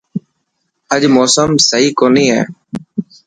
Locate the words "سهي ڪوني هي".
1.69-2.41